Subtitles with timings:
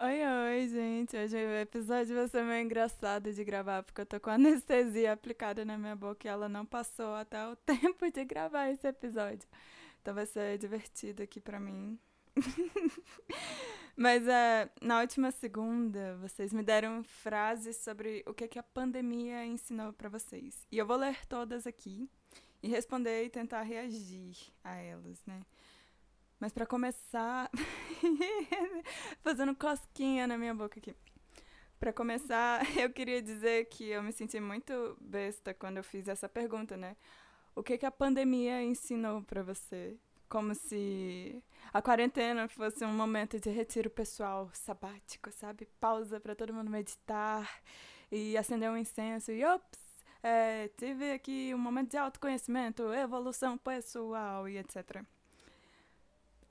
[0.00, 1.16] Oi, oi, gente.
[1.16, 5.64] Hoje o episódio vai ser meio engraçado de gravar, porque eu tô com anestesia aplicada
[5.64, 9.48] na minha boca e ela não passou até o tempo de gravar esse episódio.
[10.02, 11.96] Então vai ser divertido aqui pra mim.
[13.96, 19.46] Mas é, na última segunda, vocês me deram frases sobre o que, que a pandemia
[19.46, 20.66] ensinou para vocês.
[20.72, 22.10] E eu vou ler todas aqui
[22.60, 25.40] e responder e tentar reagir a elas, né?
[26.38, 27.50] Mas para começar,
[29.22, 30.94] fazendo cosquinha na minha boca aqui.
[31.78, 36.28] Para começar, eu queria dizer que eu me senti muito besta quando eu fiz essa
[36.28, 36.96] pergunta, né?
[37.54, 39.96] O que que a pandemia ensinou para você?
[40.28, 41.42] Como se
[41.72, 45.68] a quarentena fosse um momento de retiro pessoal, sabático, sabe?
[45.78, 47.48] Pausa para todo mundo meditar
[48.10, 49.78] e acender um incenso e ops,
[50.22, 55.04] é, tive aqui um momento de autoconhecimento, evolução pessoal e etc.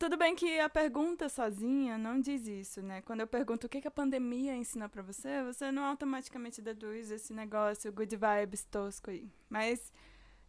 [0.03, 3.01] Tudo bem que a pergunta sozinha não diz isso, né?
[3.03, 7.09] Quando eu pergunto o que, que a pandemia ensinou para você, você não automaticamente deduz
[7.09, 9.31] esse negócio good vibes tosco aí.
[9.49, 9.93] Mas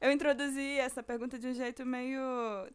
[0.00, 2.20] eu introduzi essa pergunta de um jeito meio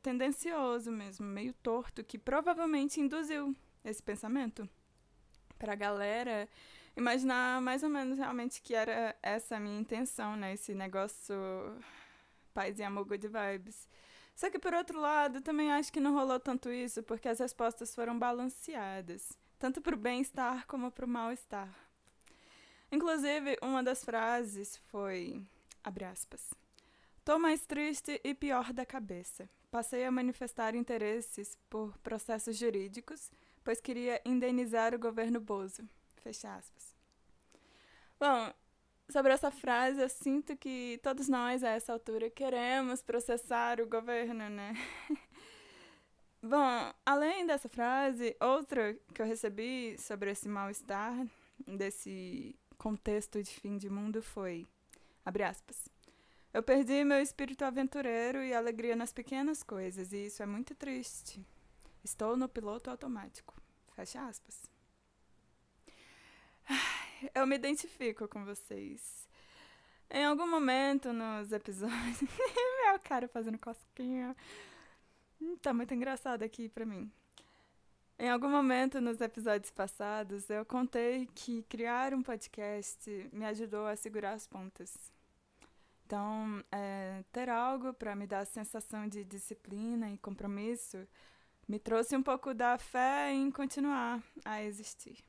[0.01, 3.53] tendencioso mesmo, meio torto, que provavelmente induziu
[3.83, 4.65] esse pensamento
[5.57, 6.47] para a galera
[6.95, 10.53] imaginar mais ou menos realmente que era essa a minha intenção, né?
[10.53, 11.35] Esse negócio
[12.53, 13.85] paz e amor good vibes.
[14.39, 17.93] Só que por outro lado, também acho que não rolou tanto isso, porque as respostas
[17.93, 21.67] foram balanceadas, tanto para o bem-estar como para o mal-estar.
[22.89, 25.45] Inclusive, uma das frases foi,
[25.83, 26.53] abre aspas,
[27.25, 29.49] Tô mais triste e pior da cabeça.
[29.69, 33.29] Passei a manifestar interesses por processos jurídicos,
[33.61, 35.83] pois queria indenizar o governo Bozo.
[36.23, 36.95] Fecha aspas.
[38.17, 38.53] Bom,
[39.09, 44.49] sobre essa frase, eu sinto que todos nós, a essa altura, queremos processar o governo,
[44.49, 44.73] né?
[46.41, 51.27] Bom, além dessa frase, outra que eu recebi sobre esse mal-estar,
[51.67, 54.65] desse contexto de fim de mundo, foi:
[55.25, 55.89] abre aspas.
[56.53, 61.45] Eu perdi meu espírito aventureiro e alegria nas pequenas coisas, e isso é muito triste.
[62.03, 63.53] Estou no piloto automático.
[63.93, 64.69] Fecha aspas
[67.33, 69.27] eu me identifico com vocês.
[70.09, 72.21] Em algum momento nos episódios.
[72.83, 74.35] Meu cara fazendo cosquinha.
[75.41, 77.11] Hum, tá muito engraçado aqui pra mim.
[78.17, 83.95] Em algum momento nos episódios passados, eu contei que criar um podcast me ajudou a
[83.95, 85.13] segurar as pontas.
[86.05, 91.07] Então, é, ter algo para me dar a sensação de disciplina e compromisso
[91.67, 95.28] me trouxe um pouco da fé em continuar a existir.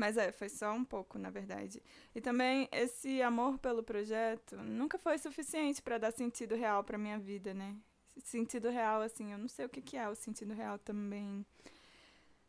[0.00, 1.82] Mas é, foi só um pouco, na verdade.
[2.14, 7.18] E também esse amor pelo projeto nunca foi suficiente para dar sentido real para minha
[7.18, 7.76] vida, né?
[8.24, 11.44] Sentido real, assim, eu não sei o que, que é o sentido real também.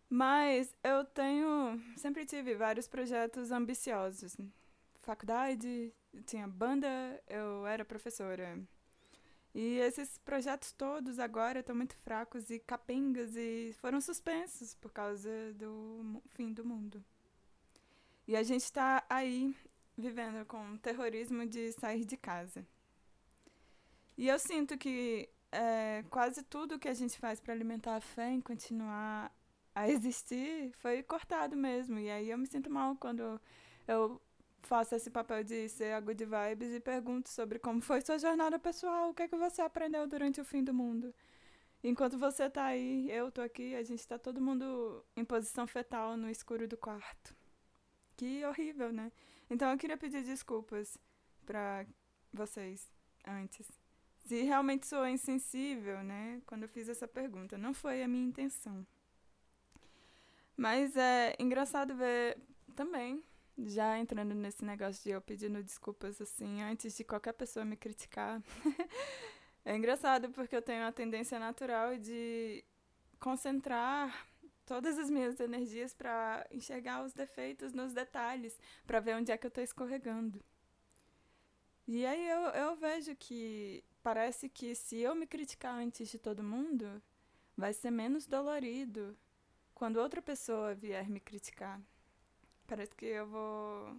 [0.09, 1.77] Mas eu tenho.
[1.97, 4.37] Sempre tive vários projetos ambiciosos.
[5.01, 5.93] Faculdade,
[6.25, 6.87] tinha banda,
[7.27, 8.57] eu era professora.
[9.53, 15.29] E esses projetos todos agora estão muito fracos e capengas e foram suspensos por causa
[15.55, 17.03] do fim do mundo.
[18.31, 19.53] E a gente está aí
[19.97, 22.65] vivendo com terrorismo de sair de casa.
[24.17, 28.29] E eu sinto que é, quase tudo que a gente faz para alimentar a fé
[28.29, 29.29] em continuar
[29.75, 31.99] a existir foi cortado mesmo.
[31.99, 33.37] E aí eu me sinto mal quando
[33.85, 34.21] eu
[34.61, 38.57] faço esse papel de ser a good vibes e pergunto sobre como foi sua jornada
[38.57, 41.13] pessoal, o que é que você aprendeu durante o fim do mundo.
[41.83, 46.15] Enquanto você tá aí, eu tô aqui, a gente tá todo mundo em posição fetal
[46.15, 47.40] no escuro do quarto.
[48.15, 49.11] Que horrível, né?
[49.49, 50.97] Então eu queria pedir desculpas
[51.45, 51.85] para
[52.33, 52.89] vocês
[53.25, 53.67] antes.
[54.25, 56.41] Se realmente sou insensível, né?
[56.45, 57.57] Quando eu fiz essa pergunta.
[57.57, 58.85] Não foi a minha intenção.
[60.55, 62.37] Mas é engraçado ver
[62.75, 63.23] também,
[63.57, 68.41] já entrando nesse negócio de eu pedindo desculpas assim, antes de qualquer pessoa me criticar.
[69.65, 72.63] é engraçado porque eu tenho a tendência natural de
[73.19, 74.27] concentrar
[74.65, 79.45] todas as minhas energias para enxergar os defeitos nos detalhes, para ver onde é que
[79.45, 80.43] eu estou escorregando.
[81.87, 86.43] E aí eu, eu vejo que parece que se eu me criticar antes de todo
[86.43, 87.01] mundo,
[87.57, 89.17] vai ser menos dolorido
[89.73, 91.81] quando outra pessoa vier me criticar.
[92.67, 93.97] Parece que eu vou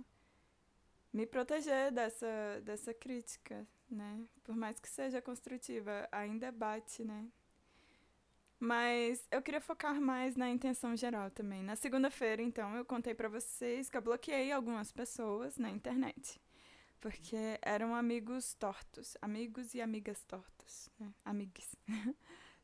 [1.12, 4.25] me proteger dessa, dessa crítica, né?
[4.43, 7.29] Por mais que seja construtiva, ainda bate, né?
[8.64, 11.64] Mas eu queria focar mais na intenção geral também.
[11.64, 16.41] Na segunda-feira, então, eu contei para vocês que eu bloqueei algumas pessoas na internet.
[17.00, 19.17] Porque eram amigos tortos.
[19.20, 20.88] Amigos e amigas tortos.
[20.97, 21.12] Né?
[21.25, 21.75] Amigos.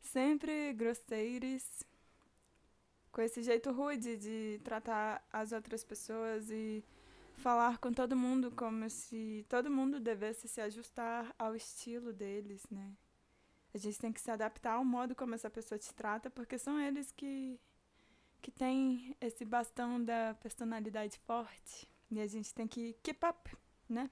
[0.00, 1.82] Sempre grosseiros.
[3.10, 6.84] com esse jeito rude de tratar as outras pessoas e
[7.38, 12.94] falar com todo mundo como se todo mundo devesse se ajustar ao estilo deles, né?
[13.78, 16.80] A gente tem que se adaptar ao modo como essa pessoa te trata, porque são
[16.80, 17.60] eles que
[18.42, 23.56] que têm esse bastão da personalidade forte e a gente tem que keep up,
[23.88, 24.10] né?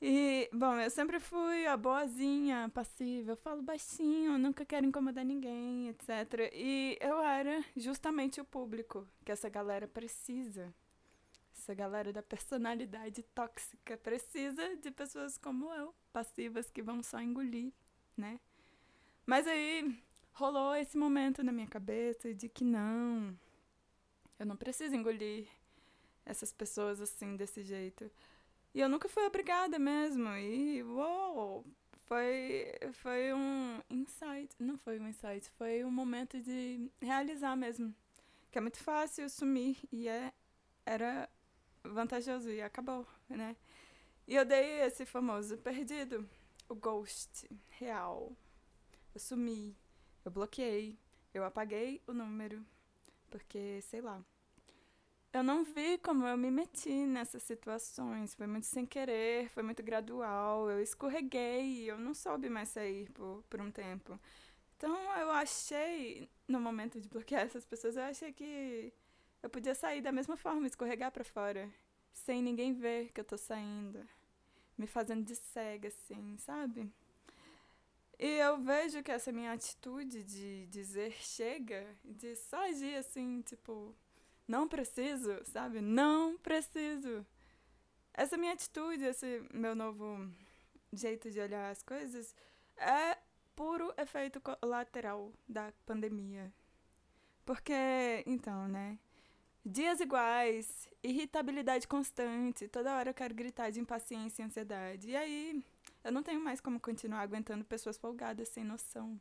[0.00, 5.88] E, bom, eu sempre fui a boazinha, passiva, eu falo baixinho, nunca quero incomodar ninguém,
[5.88, 6.50] etc.
[6.54, 10.74] E eu era justamente o público que essa galera precisa.
[11.54, 17.72] Essa galera da personalidade tóxica precisa de pessoas como eu, passivas que vão só engolir,
[18.16, 18.40] né?
[19.24, 19.98] Mas aí
[20.32, 23.36] rolou esse momento na minha cabeça de que não,
[24.38, 25.48] eu não preciso engolir
[26.24, 28.10] essas pessoas assim, desse jeito.
[28.74, 30.28] E eu nunca fui obrigada mesmo.
[30.36, 31.64] E uou,
[32.04, 34.54] foi, foi um insight.
[34.58, 37.94] Não foi um insight, foi um momento de realizar mesmo.
[38.50, 40.32] Que é muito fácil sumir e é,
[40.84, 41.28] era
[41.82, 43.56] vantajoso e acabou, né?
[44.26, 46.28] E eu dei esse famoso perdido,
[46.68, 48.36] o ghost real.
[49.14, 49.76] Eu sumi,
[50.24, 50.98] eu bloqueei,
[51.32, 52.64] eu apaguei o número,
[53.30, 54.24] porque sei lá
[55.36, 58.34] eu não vi como eu me meti nessas situações.
[58.34, 60.70] Foi muito sem querer, foi muito gradual.
[60.70, 64.18] Eu escorreguei eu não soube mais sair por, por um tempo.
[64.76, 68.92] Então eu achei, no momento de bloquear essas pessoas, eu achei que
[69.42, 71.70] eu podia sair da mesma forma, escorregar para fora,
[72.12, 74.06] sem ninguém ver que eu tô saindo,
[74.76, 76.92] me fazendo de cega, assim, sabe?
[78.18, 83.94] E eu vejo que essa minha atitude de dizer chega, de só agir assim, tipo,
[84.48, 85.80] não preciso, sabe?
[85.80, 87.26] Não preciso.
[88.14, 90.30] Essa minha atitude, esse meu novo
[90.92, 92.34] jeito de olhar as coisas
[92.78, 93.18] é
[93.54, 96.52] puro efeito colateral da pandemia.
[97.44, 98.98] Porque, então, né?
[99.68, 105.10] Dias iguais, irritabilidade constante, toda hora eu quero gritar de impaciência e ansiedade.
[105.10, 105.60] E aí,
[106.04, 109.20] eu não tenho mais como continuar aguentando pessoas folgadas sem noção.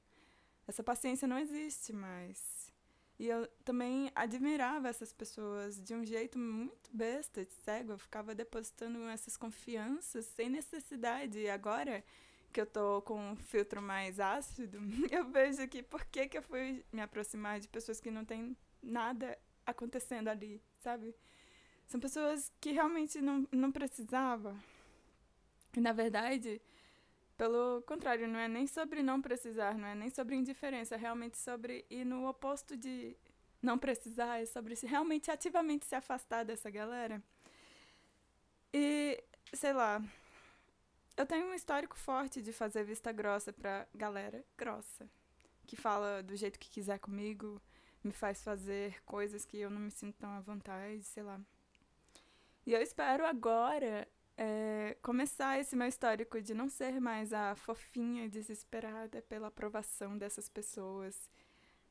[0.68, 2.72] Essa paciência não existe mais.
[3.18, 7.94] E eu também admirava essas pessoas de um jeito muito besta, de cego.
[7.94, 11.40] Eu ficava depositando essas confianças sem necessidade.
[11.40, 12.04] E agora
[12.54, 14.78] que eu tô com um filtro mais ácido,
[15.10, 18.56] eu vejo que por que, que eu fui me aproximar de pessoas que não tem
[18.84, 21.16] nada acontecendo ali, sabe?
[21.88, 24.56] São pessoas que realmente não, não precisava.
[25.76, 26.62] E na verdade,
[27.38, 31.38] pelo contrário, não é nem sobre não precisar, não é nem sobre indiferença, é realmente
[31.38, 33.16] sobre ir no oposto de
[33.62, 37.22] não precisar, é sobre se realmente ativamente se afastar dessa galera.
[38.74, 39.24] E,
[39.54, 40.02] sei lá,
[41.18, 45.10] eu tenho um histórico forte de fazer vista grossa pra galera grossa,
[45.66, 47.62] que fala do jeito que quiser comigo,
[48.06, 51.40] me faz fazer coisas que eu não me sinto tão à vontade, sei lá.
[52.66, 54.07] E eu espero agora
[54.38, 60.50] é, começar esse meu histórico de não ser mais a fofinha desesperada pela aprovação dessas
[60.50, 61.30] pessoas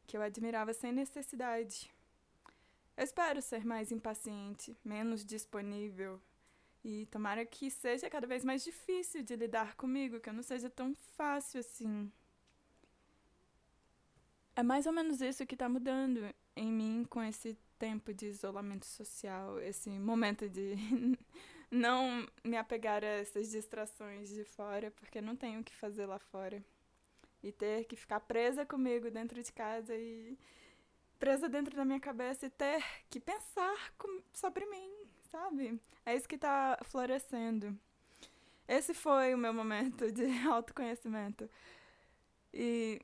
[0.06, 1.90] que eu admirava sem necessidade.
[2.96, 6.20] Eu espero ser mais impaciente, menos disponível
[6.84, 10.68] e tomara que seja cada vez mais difícil de lidar comigo, que eu não seja
[10.68, 12.12] tão fácil assim.
[14.56, 18.86] É mais ou menos isso que está mudando em mim com esse tempo de isolamento
[18.86, 20.76] social, esse momento de
[21.70, 26.18] não me apegar a essas distrações de fora, porque não tenho o que fazer lá
[26.18, 26.62] fora.
[27.42, 30.38] E ter que ficar presa comigo dentro de casa e
[31.18, 34.90] presa dentro da minha cabeça e ter que pensar com, sobre mim,
[35.30, 35.78] sabe?
[36.06, 37.78] É isso que tá florescendo.
[38.66, 41.50] Esse foi o meu momento de autoconhecimento.
[42.52, 43.00] E,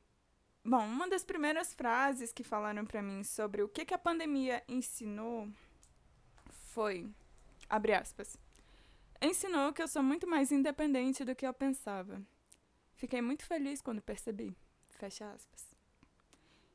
[0.65, 4.63] bom, uma das primeiras frases que falaram para mim sobre o que, que a pandemia
[4.69, 5.49] ensinou
[6.51, 7.09] foi,
[7.69, 8.39] abre aspas,
[9.23, 12.23] Ensinou que eu sou muito mais independente do que eu pensava.
[12.95, 14.57] Fiquei muito feliz quando percebi.
[14.89, 15.77] Fecha aspas.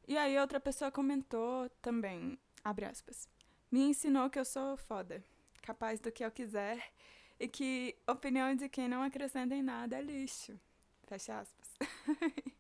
[0.08, 3.28] E aí outra pessoa comentou também, abre aspas.
[3.72, 5.24] Me ensinou que eu sou foda,
[5.64, 6.94] capaz do que eu quiser
[7.40, 10.60] e que opinião de quem não acrescenta em nada é lixo.
[11.08, 11.74] Fecha aspas.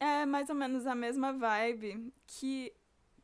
[0.00, 2.72] é mais ou menos a mesma vibe que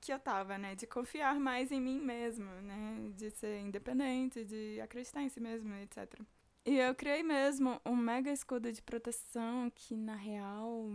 [0.00, 0.74] que eu tava, né?
[0.74, 3.12] De confiar mais em mim mesma, né?
[3.16, 6.20] De ser independente, de acreditar em si mesma, etc.
[6.64, 10.88] E eu criei mesmo um mega escudo de proteção que, na real,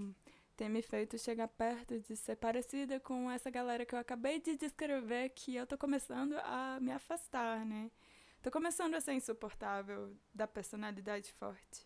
[0.57, 4.57] tem me feito chegar perto de ser parecida com essa galera que eu acabei de
[4.57, 7.89] descrever, que eu tô começando a me afastar, né?
[8.41, 11.85] Tô começando a ser insuportável da personalidade forte.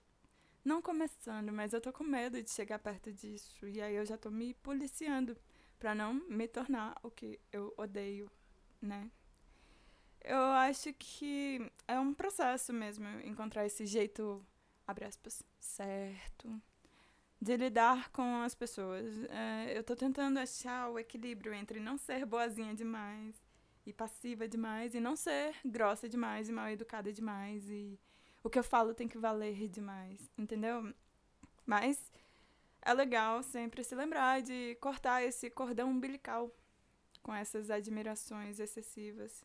[0.63, 3.67] Não começando, mas eu tô com medo de chegar perto disso.
[3.67, 5.35] E aí eu já tô me policiando
[5.79, 8.29] para não me tornar o que eu odeio,
[8.79, 9.09] né?
[10.23, 14.45] Eu acho que é um processo mesmo encontrar esse jeito,
[14.85, 16.61] abre aspas, certo,
[17.41, 19.05] de lidar com as pessoas.
[19.29, 23.35] É, eu tô tentando achar o equilíbrio entre não ser boazinha demais
[23.83, 27.99] e passiva demais e não ser grossa demais e mal educada demais e
[28.43, 30.93] o que eu falo tem que valer demais, entendeu?
[31.65, 32.11] Mas
[32.81, 36.51] é legal sempre se lembrar de cortar esse cordão umbilical
[37.21, 39.43] com essas admirações excessivas.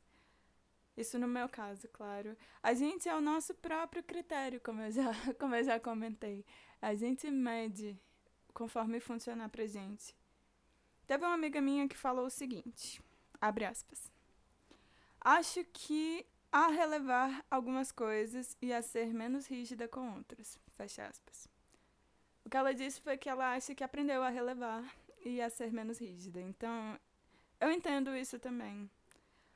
[0.96, 2.34] Isso no meu caso, claro.
[2.62, 6.44] A gente é o nosso próprio critério, como eu já, como eu já comentei.
[6.80, 7.98] A gente mede
[8.54, 10.16] conforme funcionar pra gente.
[11.06, 13.00] Teve uma amiga minha que falou o seguinte,
[13.38, 14.10] abre aspas.
[15.20, 21.46] Acho que a relevar algumas coisas e a ser menos rígida com outras, fecha aspas.
[22.46, 24.82] O que ela disse foi que ela acha que aprendeu a relevar
[25.22, 26.40] e a ser menos rígida.
[26.40, 26.98] Então,
[27.60, 28.88] eu entendo isso também.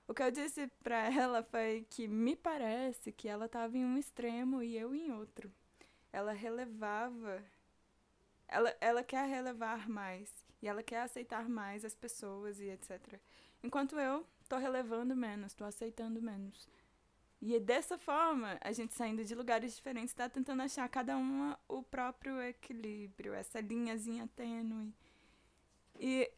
[0.06, 3.96] O que eu disse para ela foi que me parece que ela estava em um
[3.96, 5.50] extremo e eu em outro.
[6.12, 7.42] Ela relevava.
[8.46, 10.30] Ela, ela quer relevar mais.
[10.60, 13.18] E ela quer aceitar mais as pessoas e etc.
[13.62, 16.68] Enquanto eu tô relevando menos, tô aceitando menos.
[17.42, 21.82] E dessa forma, a gente saindo de lugares diferentes, está tentando achar cada uma o
[21.82, 24.92] próprio equilíbrio, essa linhazinha tênue.
[25.98, 26.30] E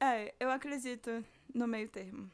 [0.00, 1.22] é, eu acredito
[1.54, 2.30] no meio termo.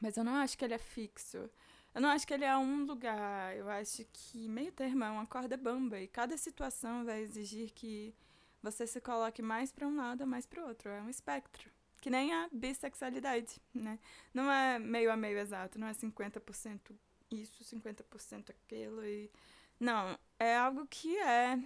[0.00, 1.48] Mas eu não acho que ele é fixo.
[1.94, 3.56] Eu não acho que ele é um lugar.
[3.56, 5.98] Eu acho que meio termo é uma corda bamba.
[5.98, 8.14] E cada situação vai exigir que
[8.62, 10.90] você se coloque mais para um lado ou mais para o outro.
[10.90, 11.70] É um espectro.
[12.00, 13.98] Que nem a bissexualidade, né?
[14.34, 15.78] Não é meio a meio exato.
[15.78, 16.94] Não é 50%
[17.30, 19.04] isso, 50% aquilo.
[19.04, 19.30] E...
[19.78, 21.58] Não, é algo que é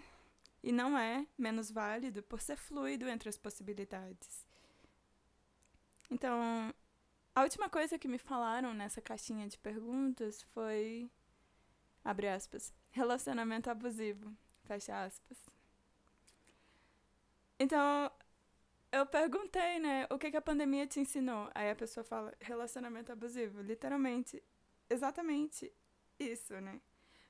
[0.62, 4.46] e não é menos válido por ser fluido entre as possibilidades.
[6.10, 6.74] Então,
[7.34, 11.10] a última coisa que me falaram nessa caixinha de perguntas foi.
[12.04, 12.74] Abre aspas.
[12.90, 14.34] Relacionamento abusivo.
[14.64, 15.38] Fecha aspas.
[17.58, 18.10] Então,
[18.90, 21.48] eu perguntei, né, o que, que a pandemia te ensinou?
[21.54, 23.60] Aí a pessoa fala, relacionamento abusivo.
[23.60, 24.42] Literalmente,
[24.90, 25.72] exatamente
[26.18, 26.80] isso, né?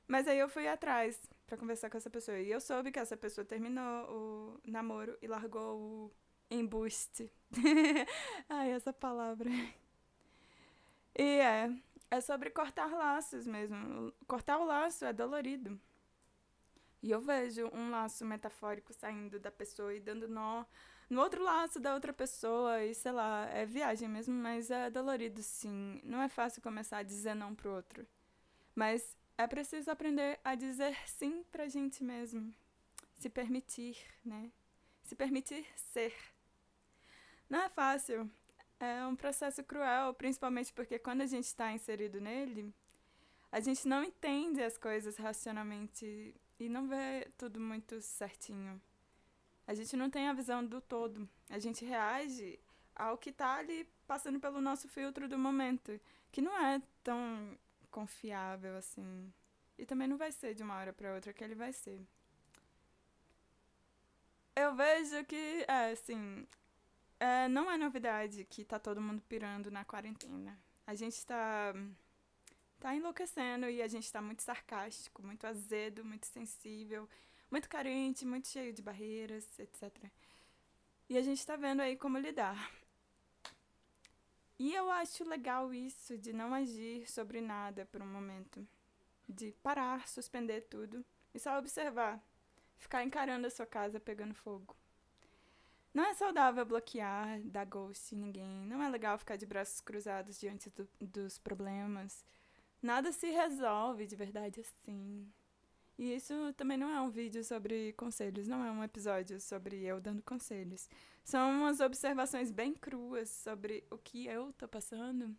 [0.08, 2.38] Mas aí eu fui atrás para conversar com essa pessoa.
[2.38, 6.12] E eu soube que essa pessoa terminou o namoro e largou o
[6.50, 7.30] embuste.
[8.48, 9.48] Ai, essa palavra.
[11.14, 11.72] E é,
[12.10, 14.12] é sobre cortar laços mesmo.
[14.26, 15.80] Cortar o laço é dolorido.
[17.02, 20.64] E eu vejo um laço metafórico saindo da pessoa e dando nó
[21.10, 22.82] no outro laço da outra pessoa.
[22.84, 26.00] E sei lá, é viagem mesmo, mas é dolorido sim.
[26.04, 28.06] Não é fácil começar a dizer não pro outro.
[28.74, 32.54] Mas é preciso aprender a dizer sim pra gente mesmo.
[33.16, 34.50] Se permitir, né?
[35.02, 36.14] Se permitir ser.
[37.50, 38.30] Não é fácil
[38.80, 42.74] é um processo cruel, principalmente porque quando a gente está inserido nele,
[43.52, 48.80] a gente não entende as coisas racionalmente e não vê tudo muito certinho.
[49.70, 51.28] A gente não tem a visão do todo.
[51.48, 52.58] A gente reage
[52.92, 56.00] ao que está ali passando pelo nosso filtro do momento,
[56.32, 57.56] que não é tão
[57.88, 59.32] confiável assim.
[59.78, 62.04] E também não vai ser de uma hora para outra que ele vai ser.
[64.56, 66.44] Eu vejo que, é, assim,
[67.20, 70.58] é, não é novidade que tá todo mundo pirando na quarentena.
[70.84, 71.72] A gente tá,
[72.80, 77.08] tá enlouquecendo e a gente tá muito sarcástico, muito azedo, muito sensível,
[77.50, 79.92] muito carente, muito cheio de barreiras, etc.
[81.08, 82.70] E a gente tá vendo aí como lidar.
[84.58, 88.66] E eu acho legal isso de não agir sobre nada por um momento.
[89.28, 91.04] De parar, suspender tudo
[91.34, 92.22] e só observar.
[92.78, 94.76] Ficar encarando a sua casa pegando fogo.
[95.92, 98.66] Não é saudável bloquear, dar ghost em ninguém.
[98.66, 102.24] Não é legal ficar de braços cruzados diante do, dos problemas.
[102.80, 105.26] Nada se resolve de verdade assim.
[106.00, 110.00] E isso também não é um vídeo sobre conselhos, não é um episódio sobre eu
[110.00, 110.88] dando conselhos.
[111.22, 115.36] São umas observações bem cruas sobre o que eu tô passando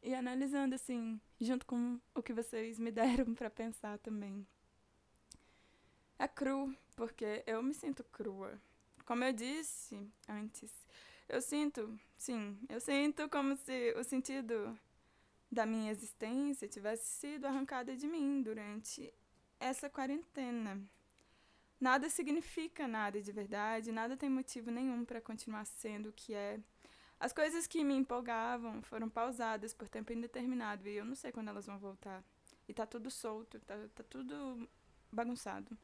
[0.00, 4.46] e analisando assim, junto com o que vocês me deram para pensar também.
[6.20, 8.62] É cru, porque eu me sinto crua.
[9.04, 10.72] Como eu disse antes,
[11.28, 14.78] eu sinto, sim, eu sinto como se o sentido
[15.50, 19.12] da minha existência tivesse sido arrancado de mim durante
[19.60, 20.82] essa quarentena.
[21.80, 26.58] Nada significa nada de verdade, nada tem motivo nenhum para continuar sendo o que é.
[27.18, 31.48] As coisas que me empolgavam foram pausadas por tempo indeterminado e eu não sei quando
[31.48, 32.24] elas vão voltar.
[32.66, 34.68] E tá tudo solto, tá, tá tudo
[35.12, 35.76] bagunçado.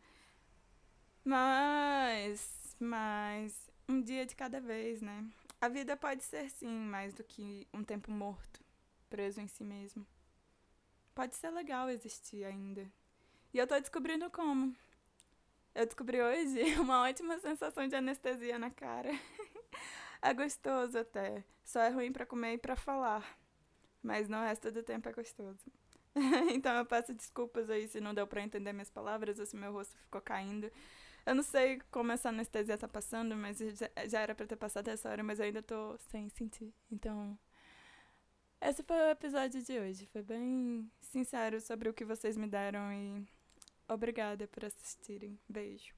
[1.25, 5.25] Mas mas um dia de cada vez, né?
[5.61, 8.61] a vida pode ser sim mais do que um tempo morto,
[9.09, 10.07] preso em si mesmo.
[11.15, 12.87] Pode ser legal existir ainda.
[13.57, 14.77] E eu tô descobrindo como.
[15.75, 19.09] Eu descobri hoje uma ótima sensação de anestesia na cara.
[20.21, 21.43] é gostoso até.
[21.65, 23.25] Só é ruim para comer e para falar.
[24.03, 25.73] Mas no resto do tempo é gostoso.
[26.53, 29.73] então eu peço desculpas aí se não deu para entender minhas palavras ou se meu
[29.73, 30.71] rosto ficou caindo.
[31.25, 35.09] Eu não sei como essa anestesia tá passando, mas já, era para ter passado essa
[35.09, 36.75] hora, mas ainda tô sem sentir.
[36.93, 37.39] Então,
[38.61, 40.05] esse foi o episódio de hoje.
[40.13, 43.36] Foi bem sincero sobre o que vocês me deram e
[43.89, 45.39] obrigada por assistirem.
[45.49, 45.96] Beijo.